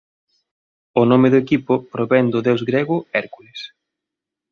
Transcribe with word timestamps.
O 1.01 1.03
nome 1.11 1.27
do 1.31 1.41
equipo 1.45 1.73
provén 1.93 2.25
do 2.33 2.39
deus 2.47 2.61
grego 2.69 2.95
Hércules. 3.17 3.59